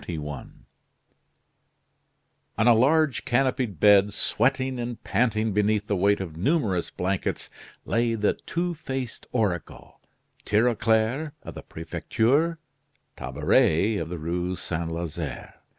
XXIII 0.01 0.49
On 2.57 2.67
a 2.67 2.73
large 2.73 3.23
canopied 3.23 3.79
bed, 3.79 4.15
sweating 4.15 4.79
and 4.79 5.03
panting 5.03 5.53
beneath 5.53 5.85
the 5.85 5.95
weight 5.95 6.19
of 6.19 6.35
numerous 6.35 6.89
blankets, 6.89 7.51
lay 7.85 8.15
the 8.15 8.33
two 8.33 8.73
faced 8.73 9.27
oracle 9.31 10.01
Tirauclair, 10.43 11.33
of 11.43 11.53
the 11.53 11.61
Prefecture 11.61 12.57
Tabaret, 13.15 13.97
of 13.97 14.09
the 14.09 14.17
Rue 14.17 14.55
Saint 14.55 14.89
Lazare. 14.91 15.53